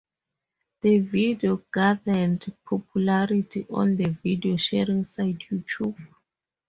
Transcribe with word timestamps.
The 0.81 0.99
video 1.01 1.57
garnered 1.71 2.51
popularity 2.65 3.67
on 3.69 3.97
the 3.97 4.17
video 4.23 4.55
sharing 4.55 5.03
site 5.03 5.41
YouTube. 5.51 5.95